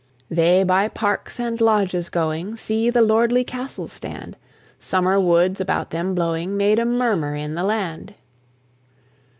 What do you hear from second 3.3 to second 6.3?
castles stand; Summer woods, about them